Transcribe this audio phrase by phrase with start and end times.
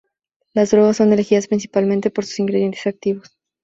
[0.55, 3.37] Las drogas son elegidas principalmente por sus ingredientes activos.